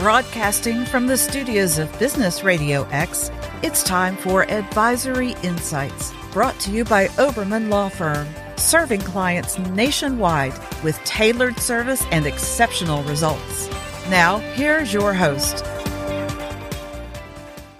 Broadcasting 0.00 0.86
from 0.86 1.08
the 1.08 1.18
studios 1.18 1.76
of 1.76 1.98
Business 1.98 2.42
Radio 2.42 2.84
X, 2.84 3.30
it's 3.62 3.82
time 3.82 4.16
for 4.16 4.50
Advisory 4.50 5.32
Insights, 5.42 6.14
brought 6.32 6.58
to 6.60 6.70
you 6.70 6.84
by 6.86 7.08
Oberman 7.08 7.68
Law 7.68 7.90
Firm, 7.90 8.26
serving 8.56 9.02
clients 9.02 9.58
nationwide 9.58 10.54
with 10.82 10.96
tailored 11.04 11.58
service 11.58 12.02
and 12.12 12.24
exceptional 12.24 13.02
results. 13.02 13.68
Now, 14.08 14.38
here's 14.54 14.90
your 14.90 15.12
host. 15.12 15.62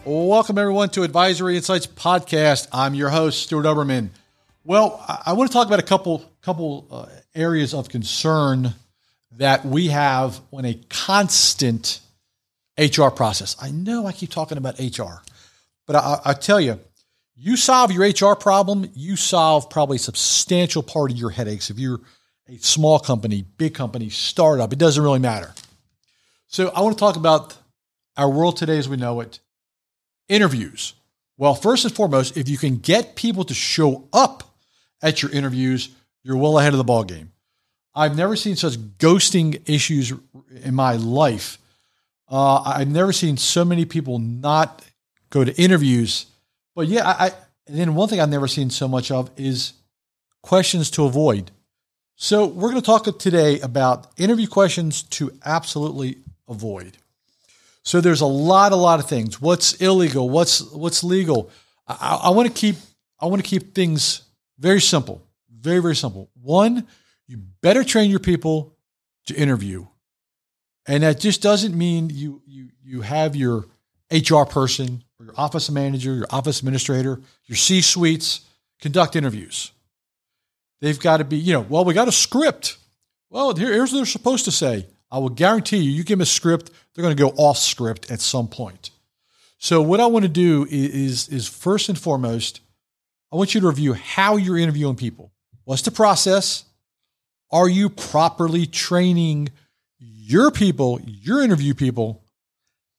Welcome, 0.04 0.58
everyone, 0.58 0.90
to 0.90 1.04
Advisory 1.04 1.56
Insights 1.56 1.86
Podcast. 1.86 2.68
I'm 2.70 2.92
your 2.92 3.08
host, 3.08 3.44
Stuart 3.44 3.64
Oberman. 3.64 4.10
Well, 4.62 5.02
I 5.24 5.32
want 5.32 5.48
to 5.48 5.54
talk 5.54 5.66
about 5.66 5.80
a 5.80 5.84
couple 5.84 6.22
couple 6.42 6.86
uh, 6.90 7.06
areas 7.34 7.72
of 7.72 7.88
concern 7.88 8.74
that 9.38 9.64
we 9.64 9.86
have 9.88 10.42
when 10.50 10.66
a 10.66 10.74
constant 10.90 12.00
HR 12.78 13.08
process. 13.08 13.56
I 13.60 13.70
know 13.70 14.06
I 14.06 14.12
keep 14.12 14.30
talking 14.30 14.58
about 14.58 14.78
HR, 14.78 15.22
but 15.86 15.96
I, 15.96 16.20
I 16.24 16.32
tell 16.34 16.60
you, 16.60 16.80
you 17.34 17.56
solve 17.56 17.90
your 17.90 18.04
HR 18.04 18.36
problem, 18.36 18.90
you 18.94 19.16
solve 19.16 19.70
probably 19.70 19.96
a 19.96 20.00
substantial 20.00 20.82
part 20.82 21.10
of 21.10 21.16
your 21.16 21.30
headaches. 21.30 21.70
If 21.70 21.78
you're 21.78 22.00
a 22.48 22.58
small 22.58 22.98
company, 22.98 23.44
big 23.56 23.74
company, 23.74 24.10
startup, 24.10 24.72
it 24.72 24.78
doesn't 24.78 25.02
really 25.02 25.18
matter. 25.18 25.54
So 26.48 26.68
I 26.68 26.80
want 26.80 26.98
to 26.98 27.00
talk 27.00 27.16
about 27.16 27.56
our 28.16 28.28
world 28.28 28.56
today 28.56 28.76
as 28.78 28.88
we 28.88 28.96
know 28.96 29.20
it 29.20 29.40
interviews. 30.28 30.94
Well, 31.36 31.54
first 31.54 31.84
and 31.84 31.94
foremost, 31.94 32.36
if 32.36 32.48
you 32.48 32.58
can 32.58 32.76
get 32.76 33.16
people 33.16 33.44
to 33.44 33.54
show 33.54 34.08
up 34.12 34.54
at 35.02 35.22
your 35.22 35.30
interviews, 35.32 35.88
you're 36.22 36.36
well 36.36 36.58
ahead 36.58 36.74
of 36.74 36.78
the 36.78 36.84
ball 36.84 37.04
game. 37.04 37.32
I've 37.94 38.16
never 38.16 38.36
seen 38.36 38.56
such 38.56 38.74
ghosting 38.74 39.62
issues 39.68 40.12
in 40.62 40.74
my 40.74 40.96
life 40.96 41.58
uh, 42.30 42.62
I've 42.64 42.88
never 42.88 43.12
seen 43.12 43.36
so 43.36 43.64
many 43.64 43.84
people 43.84 44.18
not 44.18 44.84
go 45.30 45.44
to 45.44 45.54
interviews. 45.60 46.26
But 46.74 46.86
yeah, 46.86 47.08
I, 47.08 47.26
I 47.26 47.32
and 47.66 47.78
then 47.78 47.94
one 47.94 48.08
thing 48.08 48.20
I've 48.20 48.28
never 48.28 48.48
seen 48.48 48.70
so 48.70 48.88
much 48.88 49.10
of 49.10 49.30
is 49.36 49.74
questions 50.42 50.90
to 50.92 51.04
avoid. 51.04 51.50
So 52.16 52.46
we're 52.46 52.70
going 52.70 52.82
to 52.82 52.86
talk 52.86 53.18
today 53.18 53.60
about 53.60 54.08
interview 54.16 54.46
questions 54.46 55.02
to 55.04 55.32
absolutely 55.44 56.18
avoid. 56.48 56.98
So 57.82 58.00
there's 58.00 58.20
a 58.20 58.26
lot, 58.26 58.72
a 58.72 58.76
lot 58.76 59.00
of 59.00 59.08
things. 59.08 59.40
What's 59.40 59.74
illegal? 59.74 60.28
What's 60.28 60.60
what's 60.72 61.02
legal? 61.02 61.50
I, 61.88 62.20
I 62.24 62.30
want 62.30 62.46
to 62.48 62.54
keep 62.54 62.76
I 63.18 63.26
want 63.26 63.42
to 63.42 63.48
keep 63.48 63.74
things 63.74 64.22
very 64.58 64.80
simple, 64.80 65.22
very 65.50 65.80
very 65.80 65.96
simple. 65.96 66.30
One, 66.42 66.86
you 67.26 67.38
better 67.62 67.84
train 67.84 68.10
your 68.10 68.20
people 68.20 68.76
to 69.26 69.34
interview. 69.34 69.86
And 70.90 71.04
that 71.04 71.20
just 71.20 71.40
doesn't 71.40 71.78
mean 71.78 72.10
you 72.10 72.42
you 72.48 72.70
you 72.82 73.02
have 73.02 73.36
your 73.36 73.66
HR 74.10 74.42
person 74.42 75.04
or 75.20 75.26
your 75.26 75.34
office 75.36 75.70
manager, 75.70 76.12
your 76.12 76.26
office 76.30 76.58
administrator, 76.58 77.20
your 77.46 77.54
C 77.54 77.80
suites 77.80 78.40
conduct 78.80 79.14
interviews. 79.14 79.70
They've 80.80 80.98
got 80.98 81.18
to 81.18 81.24
be, 81.24 81.36
you 81.36 81.52
know, 81.52 81.60
well, 81.60 81.84
we 81.84 81.94
got 81.94 82.08
a 82.08 82.12
script. 82.12 82.76
Well, 83.28 83.54
here, 83.54 83.72
here's 83.72 83.92
what 83.92 83.98
they're 83.98 84.04
supposed 84.04 84.46
to 84.46 84.50
say. 84.50 84.86
I 85.12 85.18
will 85.18 85.28
guarantee 85.28 85.76
you, 85.76 85.92
you 85.92 86.02
give 86.02 86.18
them 86.18 86.22
a 86.22 86.26
script, 86.26 86.72
they're 86.94 87.02
going 87.02 87.16
to 87.16 87.22
go 87.22 87.30
off 87.36 87.58
script 87.58 88.10
at 88.10 88.20
some 88.20 88.48
point. 88.48 88.90
So, 89.58 89.80
what 89.82 90.00
I 90.00 90.06
want 90.06 90.24
to 90.24 90.28
do 90.28 90.66
is, 90.68 91.28
is, 91.28 91.28
is 91.28 91.48
first 91.48 91.88
and 91.88 91.96
foremost, 91.96 92.62
I 93.32 93.36
want 93.36 93.54
you 93.54 93.60
to 93.60 93.68
review 93.68 93.92
how 93.92 94.38
you're 94.38 94.58
interviewing 94.58 94.96
people. 94.96 95.30
What's 95.62 95.82
the 95.82 95.92
process? 95.92 96.64
Are 97.52 97.68
you 97.68 97.90
properly 97.90 98.66
training 98.66 99.50
your 100.30 100.50
people, 100.50 101.00
your 101.04 101.42
interview 101.42 101.74
people, 101.74 102.22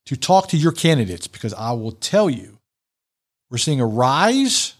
to 0.05 0.15
talk 0.17 0.49
to 0.49 0.57
your 0.57 0.71
candidates 0.71 1.27
because 1.27 1.53
I 1.53 1.71
will 1.71 1.91
tell 1.91 2.29
you, 2.29 2.57
we're 3.49 3.57
seeing 3.57 3.81
a 3.81 3.85
rise 3.85 4.73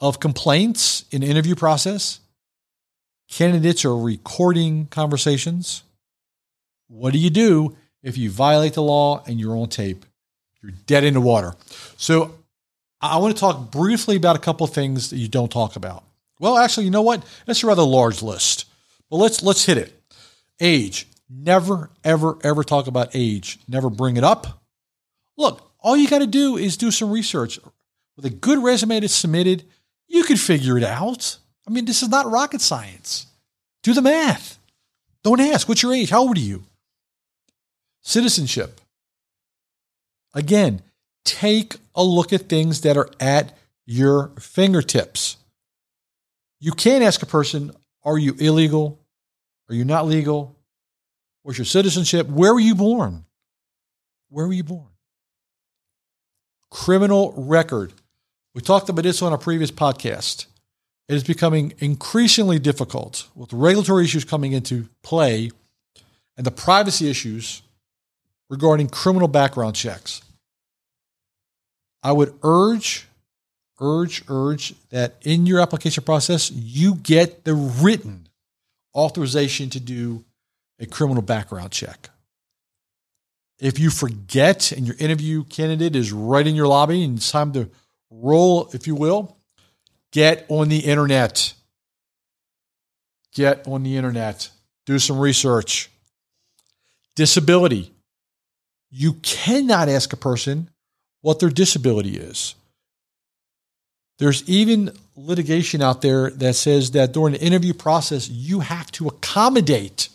of 0.00 0.20
complaints 0.20 1.04
in 1.10 1.20
the 1.22 1.26
interview 1.26 1.54
process. 1.54 2.20
Candidates 3.30 3.84
are 3.84 3.96
recording 3.96 4.86
conversations. 4.86 5.82
What 6.86 7.12
do 7.12 7.18
you 7.18 7.30
do 7.30 7.76
if 8.02 8.16
you 8.16 8.30
violate 8.30 8.74
the 8.74 8.82
law 8.82 9.22
and 9.26 9.38
you're 9.38 9.56
on 9.56 9.68
tape? 9.68 10.06
You're 10.62 10.72
dead 10.86 11.04
in 11.04 11.14
the 11.14 11.20
water. 11.20 11.54
So 11.96 12.34
I 13.00 13.18
want 13.18 13.34
to 13.34 13.40
talk 13.40 13.70
briefly 13.70 14.16
about 14.16 14.36
a 14.36 14.40
couple 14.40 14.64
of 14.64 14.72
things 14.72 15.10
that 15.10 15.18
you 15.18 15.28
don't 15.28 15.50
talk 15.50 15.76
about. 15.76 16.04
Well, 16.40 16.56
actually, 16.56 16.84
you 16.84 16.90
know 16.90 17.02
what? 17.02 17.24
That's 17.46 17.62
a 17.62 17.66
rather 17.66 17.82
large 17.82 18.22
list. 18.22 18.64
But 19.10 19.16
let's 19.16 19.42
let's 19.42 19.64
hit 19.64 19.78
it. 19.78 19.92
Age. 20.60 21.06
Never, 21.30 21.90
ever, 22.04 22.38
ever 22.42 22.64
talk 22.64 22.86
about 22.86 23.10
age. 23.14 23.58
Never 23.68 23.90
bring 23.90 24.16
it 24.16 24.24
up. 24.24 24.62
Look, 25.36 25.70
all 25.78 25.96
you 25.96 26.08
got 26.08 26.20
to 26.20 26.26
do 26.26 26.56
is 26.56 26.76
do 26.76 26.90
some 26.90 27.10
research. 27.10 27.58
With 28.16 28.24
a 28.24 28.30
good 28.30 28.62
resume 28.62 29.00
that's 29.00 29.14
submitted, 29.14 29.64
you 30.08 30.24
can 30.24 30.36
figure 30.36 30.76
it 30.78 30.84
out. 30.84 31.38
I 31.66 31.70
mean, 31.70 31.84
this 31.84 32.02
is 32.02 32.08
not 32.08 32.30
rocket 32.30 32.60
science. 32.60 33.26
Do 33.82 33.92
the 33.92 34.02
math. 34.02 34.58
Don't 35.22 35.40
ask, 35.40 35.68
what's 35.68 35.82
your 35.82 35.92
age? 35.92 36.10
How 36.10 36.22
old 36.22 36.36
are 36.36 36.40
you? 36.40 36.64
Citizenship. 38.02 38.80
Again, 40.34 40.82
take 41.24 41.76
a 41.94 42.02
look 42.02 42.32
at 42.32 42.48
things 42.48 42.80
that 42.80 42.96
are 42.96 43.10
at 43.20 43.56
your 43.86 44.32
fingertips. 44.40 45.36
You 46.60 46.72
can't 46.72 47.04
ask 47.04 47.22
a 47.22 47.26
person, 47.26 47.70
are 48.02 48.18
you 48.18 48.34
illegal? 48.38 48.98
Are 49.68 49.74
you 49.74 49.84
not 49.84 50.06
legal? 50.06 50.56
What's 51.42 51.58
your 51.58 51.64
citizenship? 51.64 52.28
Where 52.28 52.52
were 52.52 52.60
you 52.60 52.74
born? 52.74 53.24
Where 54.28 54.46
were 54.46 54.52
you 54.52 54.64
born? 54.64 54.88
Criminal 56.70 57.32
record. 57.36 57.92
We 58.54 58.60
talked 58.60 58.88
about 58.88 59.02
this 59.02 59.22
on 59.22 59.32
a 59.32 59.38
previous 59.38 59.70
podcast. 59.70 60.46
It 61.08 61.14
is 61.14 61.24
becoming 61.24 61.72
increasingly 61.78 62.58
difficult 62.58 63.28
with 63.34 63.52
regulatory 63.52 64.04
issues 64.04 64.24
coming 64.24 64.52
into 64.52 64.88
play 65.02 65.50
and 66.36 66.44
the 66.44 66.50
privacy 66.50 67.08
issues 67.08 67.62
regarding 68.50 68.88
criminal 68.88 69.28
background 69.28 69.74
checks. 69.74 70.22
I 72.02 72.12
would 72.12 72.34
urge, 72.42 73.06
urge, 73.80 74.22
urge 74.28 74.74
that 74.90 75.16
in 75.22 75.46
your 75.46 75.60
application 75.60 76.04
process, 76.04 76.50
you 76.50 76.94
get 76.96 77.44
the 77.44 77.54
written 77.54 78.28
authorization 78.94 79.70
to 79.70 79.80
do 79.80 80.24
a 80.78 80.86
criminal 80.86 81.22
background 81.22 81.70
check. 81.70 82.10
If 83.60 83.78
you 83.78 83.90
forget 83.90 84.70
and 84.72 84.86
your 84.86 84.96
interview 84.98 85.44
candidate 85.44 85.96
is 85.96 86.12
right 86.12 86.46
in 86.46 86.54
your 86.54 86.68
lobby 86.68 87.02
and 87.02 87.18
it's 87.18 87.30
time 87.30 87.52
to 87.54 87.68
roll, 88.10 88.70
if 88.72 88.86
you 88.86 88.94
will, 88.94 89.36
get 90.12 90.46
on 90.48 90.68
the 90.68 90.78
internet. 90.78 91.54
Get 93.34 93.66
on 93.66 93.82
the 93.82 93.96
internet. 93.96 94.50
Do 94.86 94.98
some 94.98 95.18
research. 95.18 95.90
Disability. 97.16 97.92
You 98.90 99.14
cannot 99.14 99.88
ask 99.88 100.12
a 100.12 100.16
person 100.16 100.70
what 101.20 101.40
their 101.40 101.50
disability 101.50 102.16
is. 102.16 102.54
There's 104.18 104.48
even 104.48 104.92
litigation 105.16 105.82
out 105.82 106.00
there 106.00 106.30
that 106.30 106.54
says 106.54 106.92
that 106.92 107.12
during 107.12 107.34
the 107.34 107.40
interview 107.40 107.72
process, 107.72 108.28
you 108.28 108.60
have 108.60 108.90
to 108.92 109.08
accommodate 109.08 110.08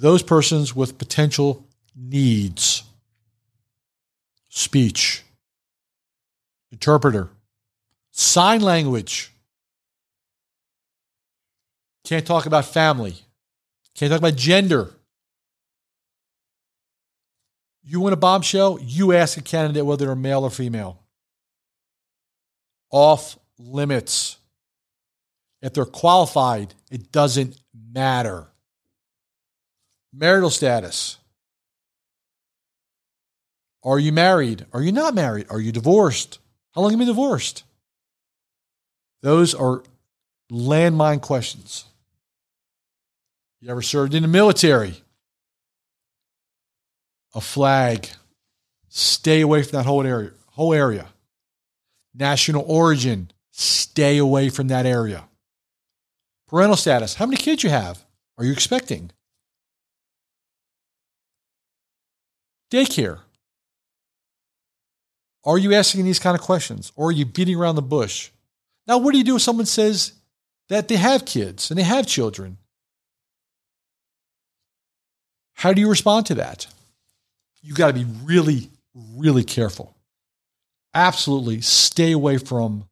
those 0.00 0.22
persons 0.22 0.74
with 0.74 0.98
potential 0.98 1.64
needs 1.94 2.82
speech, 4.48 5.22
interpreter, 6.70 7.28
sign 8.10 8.60
language. 8.60 9.32
Can't 12.04 12.26
talk 12.26 12.46
about 12.46 12.64
family. 12.66 13.14
Can't 13.94 14.10
talk 14.10 14.18
about 14.18 14.36
gender. 14.36 14.90
You 17.82 18.00
want 18.00 18.12
a 18.12 18.16
bombshell? 18.16 18.78
You 18.80 19.12
ask 19.12 19.38
a 19.38 19.42
candidate 19.42 19.84
whether 19.84 20.06
they're 20.06 20.14
male 20.14 20.44
or 20.44 20.50
female. 20.50 21.00
Off 22.90 23.38
limits. 23.58 24.38
If 25.62 25.72
they're 25.72 25.84
qualified, 25.84 26.74
it 26.90 27.10
doesn't 27.10 27.56
matter. 27.92 28.48
Marital 30.16 30.50
status. 30.50 31.18
Are 33.82 33.98
you 33.98 34.12
married? 34.12 34.64
Are 34.72 34.80
you 34.80 34.92
not 34.92 35.14
married? 35.14 35.46
Are 35.50 35.60
you 35.60 35.72
divorced? 35.72 36.38
How 36.72 36.80
long 36.80 36.90
have 36.90 37.00
you 37.00 37.04
been 37.04 37.14
divorced? 37.14 37.64
Those 39.22 39.54
are 39.54 39.82
landmine 40.52 41.20
questions. 41.20 41.84
You 43.60 43.70
ever 43.70 43.82
served 43.82 44.14
in 44.14 44.22
the 44.22 44.28
military? 44.28 45.02
A 47.34 47.40
flag. 47.40 48.08
Stay 48.88 49.40
away 49.40 49.62
from 49.64 49.78
that 49.78 49.86
whole 49.86 50.06
area. 50.06 50.30
Whole 50.52 50.72
area. 50.72 51.08
National 52.14 52.64
origin. 52.68 53.30
Stay 53.50 54.18
away 54.18 54.48
from 54.48 54.68
that 54.68 54.86
area. 54.86 55.24
Parental 56.46 56.76
status. 56.76 57.14
How 57.14 57.26
many 57.26 57.36
kids 57.36 57.64
you 57.64 57.70
have? 57.70 58.04
Are 58.38 58.44
you 58.44 58.52
expecting? 58.52 59.10
Daycare. 62.74 63.20
Are 65.44 65.58
you 65.58 65.74
asking 65.74 66.04
these 66.04 66.18
kind 66.18 66.36
of 66.36 66.42
questions 66.42 66.90
or 66.96 67.08
are 67.08 67.12
you 67.12 67.24
beating 67.24 67.56
around 67.56 67.76
the 67.76 67.82
bush? 67.82 68.30
Now, 68.88 68.98
what 68.98 69.12
do 69.12 69.18
you 69.18 69.22
do 69.22 69.36
if 69.36 69.42
someone 69.42 69.66
says 69.66 70.14
that 70.68 70.88
they 70.88 70.96
have 70.96 71.24
kids 71.24 71.70
and 71.70 71.78
they 71.78 71.84
have 71.84 72.04
children? 72.04 72.58
How 75.52 75.72
do 75.72 75.80
you 75.80 75.88
respond 75.88 76.26
to 76.26 76.34
that? 76.34 76.66
You 77.62 77.74
got 77.74 77.86
to 77.86 77.92
be 77.92 78.06
really, 78.24 78.70
really 78.92 79.44
careful. 79.44 79.94
Absolutely 80.92 81.60
stay 81.60 82.10
away 82.10 82.38
from 82.38 82.88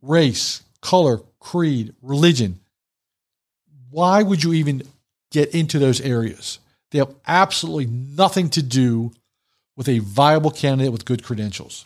race, 0.00 0.62
color, 0.80 1.20
creed, 1.38 1.94
religion. 2.00 2.60
Why 3.90 4.22
would 4.22 4.42
you 4.42 4.54
even 4.54 4.84
get 5.30 5.54
into 5.54 5.78
those 5.78 6.00
areas? 6.00 6.60
They 6.90 6.98
have 6.98 7.14
absolutely 7.26 7.86
nothing 7.86 8.50
to 8.50 8.62
do 8.62 9.12
with 9.76 9.88
a 9.88 10.00
viable 10.00 10.50
candidate 10.50 10.92
with 10.92 11.04
good 11.04 11.22
credentials. 11.22 11.84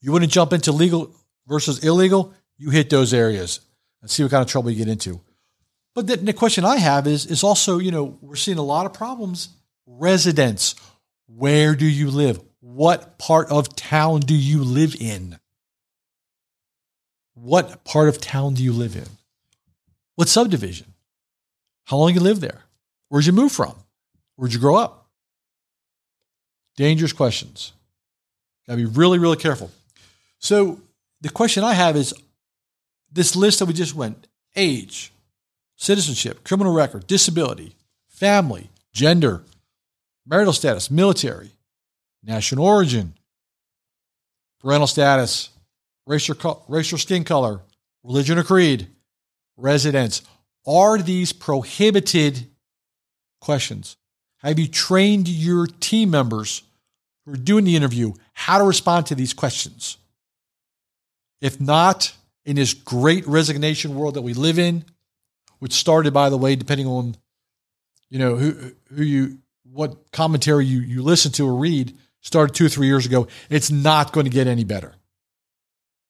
You 0.00 0.12
want 0.12 0.24
to 0.24 0.30
jump 0.30 0.52
into 0.52 0.72
legal 0.72 1.10
versus 1.46 1.84
illegal? 1.84 2.32
You 2.56 2.70
hit 2.70 2.90
those 2.90 3.12
areas 3.12 3.60
and 4.00 4.10
see 4.10 4.22
what 4.22 4.30
kind 4.30 4.42
of 4.42 4.48
trouble 4.48 4.70
you 4.70 4.76
get 4.76 4.88
into. 4.88 5.20
But 5.94 6.06
the, 6.06 6.16
the 6.16 6.32
question 6.32 6.64
I 6.64 6.76
have 6.76 7.06
is 7.06 7.26
is 7.26 7.42
also, 7.42 7.78
you 7.78 7.90
know, 7.90 8.16
we're 8.20 8.36
seeing 8.36 8.58
a 8.58 8.62
lot 8.62 8.86
of 8.86 8.92
problems. 8.92 9.48
Residents, 9.86 10.76
where 11.26 11.74
do 11.74 11.86
you 11.86 12.10
live? 12.10 12.40
What 12.60 13.18
part 13.18 13.50
of 13.50 13.74
town 13.74 14.20
do 14.20 14.34
you 14.34 14.62
live 14.62 14.94
in? 15.00 15.38
What 17.34 17.84
part 17.84 18.08
of 18.08 18.20
town 18.20 18.54
do 18.54 18.62
you 18.62 18.72
live 18.72 18.96
in? 18.96 19.06
What 20.14 20.28
subdivision? 20.28 20.94
How 21.84 21.96
long 21.96 22.14
you 22.14 22.20
live 22.20 22.40
there? 22.40 22.62
Where'd 23.08 23.26
you 23.26 23.32
move 23.32 23.52
from? 23.52 23.74
Where'd 24.36 24.52
you 24.52 24.60
grow 24.60 24.76
up? 24.76 25.06
Dangerous 26.76 27.12
questions. 27.12 27.72
Got 28.66 28.74
to 28.74 28.76
be 28.76 28.84
really, 28.84 29.18
really 29.18 29.36
careful. 29.36 29.70
So 30.38 30.80
the 31.20 31.28
question 31.28 31.64
I 31.64 31.74
have 31.74 31.96
is 31.96 32.14
this 33.10 33.34
list 33.34 33.58
that 33.58 33.66
we 33.66 33.72
just 33.72 33.94
went 33.94 34.28
age, 34.54 35.12
citizenship, 35.76 36.44
criminal 36.44 36.72
record, 36.72 37.06
disability, 37.06 37.74
family, 38.08 38.70
gender, 38.92 39.42
marital 40.26 40.52
status, 40.52 40.90
military, 40.90 41.50
national 42.22 42.64
origin, 42.64 43.14
parental 44.60 44.86
status, 44.86 45.48
racial, 46.06 46.64
racial 46.68 46.98
skin 46.98 47.24
color, 47.24 47.60
religion 48.04 48.38
or 48.38 48.44
creed, 48.44 48.88
residence. 49.56 50.22
Are 50.66 50.98
these 50.98 51.32
prohibited 51.32 52.46
questions? 53.40 53.96
Have 54.38 54.58
you 54.58 54.68
trained 54.68 55.28
your 55.28 55.66
team 55.66 56.10
members 56.10 56.62
who 57.24 57.32
are 57.32 57.36
doing 57.36 57.64
the 57.64 57.76
interview 57.76 58.12
how 58.32 58.58
to 58.58 58.64
respond 58.64 59.06
to 59.06 59.14
these 59.14 59.34
questions? 59.34 59.98
If 61.40 61.60
not, 61.60 62.12
in 62.44 62.56
this 62.56 62.74
great 62.74 63.26
resignation 63.26 63.94
world 63.94 64.14
that 64.14 64.22
we 64.22 64.32
live 64.32 64.58
in, 64.58 64.84
which 65.58 65.72
started, 65.72 66.14
by 66.14 66.30
the 66.30 66.38
way, 66.38 66.56
depending 66.56 66.86
on 66.86 67.16
you 68.08 68.18
know 68.18 68.36
who 68.36 68.72
who 68.94 69.02
you 69.02 69.38
what 69.70 70.10
commentary 70.12 70.64
you 70.64 70.80
you 70.80 71.02
listen 71.02 71.30
to 71.32 71.46
or 71.46 71.54
read, 71.54 71.96
started 72.20 72.54
two 72.54 72.66
or 72.66 72.68
three 72.70 72.86
years 72.86 73.06
ago. 73.06 73.28
It's 73.50 73.70
not 73.70 74.12
going 74.12 74.24
to 74.24 74.30
get 74.30 74.46
any 74.46 74.64
better. 74.64 74.94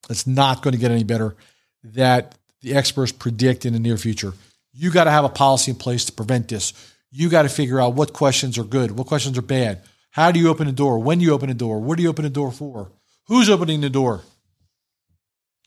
It's 0.09 0.27
not 0.27 0.63
going 0.63 0.73
to 0.73 0.79
get 0.79 0.91
any 0.91 1.05
better. 1.05 1.35
That 1.83 2.37
the 2.61 2.75
experts 2.75 3.13
predict 3.13 3.67
in 3.67 3.73
the 3.73 3.79
near 3.79 3.97
future. 3.97 4.33
You 4.73 4.91
got 4.91 5.05
to 5.05 5.11
have 5.11 5.25
a 5.25 5.29
policy 5.29 5.73
in 5.73 5.77
place 5.77 6.05
to 6.05 6.13
prevent 6.13 6.49
this. 6.49 6.73
You 7.11 7.29
got 7.29 7.43
to 7.43 7.49
figure 7.49 7.81
out 7.81 7.95
what 7.95 8.13
questions 8.13 8.59
are 8.59 8.65
good, 8.65 8.93
what 8.93 9.07
questions 9.07 9.39
are 9.39 9.43
bad. 9.43 9.83
How 10.11 10.31
do 10.33 10.39
you 10.39 10.49
open 10.49 10.67
the 10.67 10.73
door? 10.73 10.99
When 10.99 11.19
do 11.19 11.25
you 11.25 11.33
open 11.33 11.49
the 11.49 11.55
door? 11.55 11.81
What 11.81 11.97
do 11.97 12.03
you 12.03 12.09
open 12.09 12.25
the 12.25 12.31
door 12.31 12.53
for? 12.53 12.91
Who's 13.27 13.49
opening 13.49 13.81
the 13.81 13.91
door? 13.91 14.23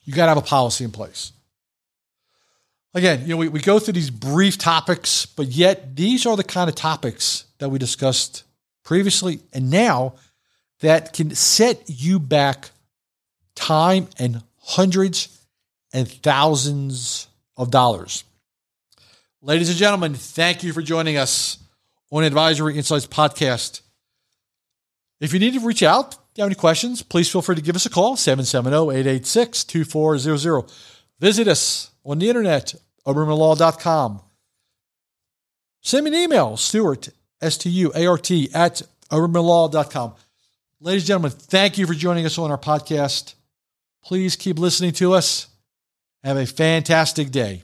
You 0.04 0.14
got 0.14 0.26
to 0.26 0.30
have 0.30 0.38
a 0.38 0.42
policy 0.42 0.84
in 0.84 0.92
place. 0.92 1.32
Again, 2.94 3.22
you 3.22 3.28
know, 3.28 3.38
we, 3.38 3.48
we 3.48 3.62
go 3.62 3.80
through 3.80 3.94
these 3.94 4.10
brief 4.10 4.58
topics, 4.58 5.26
but 5.26 5.48
yet 5.48 5.96
these 5.96 6.26
are 6.26 6.36
the 6.36 6.44
kind 6.44 6.70
of 6.70 6.76
topics 6.76 7.46
that 7.60 7.70
we 7.70 7.80
discussed 7.80 8.44
previously 8.84 9.40
and 9.54 9.70
now 9.70 10.16
that 10.82 11.14
can 11.14 11.34
set 11.34 11.84
you 11.88 12.20
back 12.20 12.72
time 13.56 14.08
and 14.20 14.42
hundreds 14.58 15.40
and 15.94 16.10
thousands 16.10 17.28
of 17.56 17.72
dollars. 17.72 18.24
Ladies 19.44 19.70
and 19.70 19.78
gentlemen, 19.78 20.14
thank 20.14 20.62
you 20.62 20.72
for 20.72 20.84
joining 20.84 21.18
us 21.18 21.58
on 22.12 22.24
Advisory 22.24 22.78
Insights 22.78 23.08
Podcast. 23.08 23.82
If 25.20 25.34
you 25.34 25.40
need 25.40 25.56
to 25.56 25.60
reach 25.62 25.82
out, 25.82 26.14
if 26.14 26.20
you 26.36 26.44
have 26.44 26.50
any 26.50 26.54
questions, 26.54 27.02
please 27.02 27.28
feel 27.28 27.42
free 27.42 27.56
to 27.56 27.62
give 27.62 27.76
us 27.76 27.88
a 27.88 27.90
call, 27.90 28.16
770-886-2400. 28.18 30.72
Visit 31.20 31.48
us 31.48 31.90
on 32.06 32.20
the 32.20 32.30
internet, 32.30 32.76
obermanlaw.com. 33.08 34.22
Send 35.82 36.06
me 36.06 36.12
an 36.12 36.18
email, 36.24 36.56
Stuart, 36.56 37.10
S-T-U-A-R-T, 37.42 38.50
at 38.54 38.84
obermanlaw.com. 39.10 40.14
Ladies 40.80 41.02
and 41.02 41.08
gentlemen, 41.08 41.32
thank 41.32 41.80
you 41.80 41.88
for 41.88 41.96
joining 41.96 42.28
us 42.28 42.38
on 42.38 42.52
our 42.52 42.60
podcast. 42.60 43.34
Please 44.04 44.36
keep 44.36 44.60
listening 44.60 44.92
to 44.92 45.14
us. 45.14 45.48
Have 46.24 46.38
a 46.38 46.46
fantastic 46.46 47.32
day. 47.32 47.64